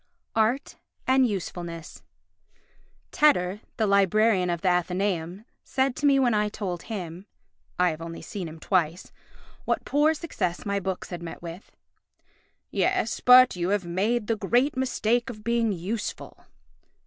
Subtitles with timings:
[0.35, 2.01] Art and Usefulness
[3.11, 7.27] Tedder, the Librarian of the Athenæum, said to me when I told him
[7.77, 9.11] (I have only seen him twice)
[9.63, 11.71] what poor success my books had met with:
[12.71, 16.47] "Yes, but you have made the great mistake of being useful."